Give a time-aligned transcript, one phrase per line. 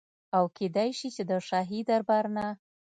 [0.37, 2.47] او کيدی شي چي د شاهي دربار نه